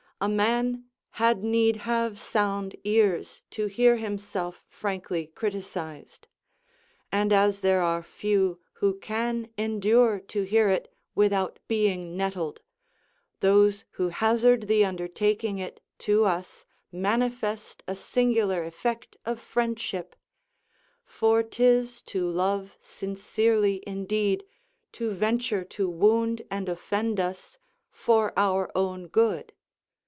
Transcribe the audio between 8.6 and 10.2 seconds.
who can endure